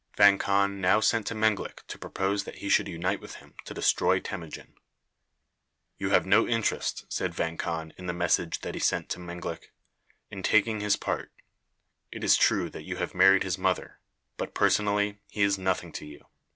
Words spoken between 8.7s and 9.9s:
he sent to Menglik,